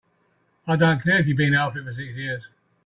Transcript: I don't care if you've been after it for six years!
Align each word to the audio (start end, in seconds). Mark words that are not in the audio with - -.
I 0.65 0.77
don't 0.77 1.03
care 1.03 1.19
if 1.19 1.27
you've 1.27 1.37
been 1.37 1.53
after 1.53 1.77
it 1.79 1.83
for 1.85 1.93
six 1.93 2.15
years! 2.15 2.47